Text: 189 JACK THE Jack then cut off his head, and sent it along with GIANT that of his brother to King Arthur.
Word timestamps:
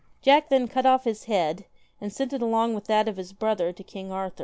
189 0.23 0.23
JACK 0.23 0.49
THE 0.49 0.55
Jack 0.55 0.59
then 0.59 0.73
cut 0.73 0.85
off 0.89 1.03
his 1.03 1.25
head, 1.25 1.65
and 2.01 2.11
sent 2.11 2.33
it 2.33 2.41
along 2.41 2.73
with 2.73 2.85
GIANT 2.87 3.05
that 3.05 3.07
of 3.07 3.17
his 3.17 3.33
brother 3.33 3.71
to 3.71 3.83
King 3.83 4.11
Arthur. 4.11 4.39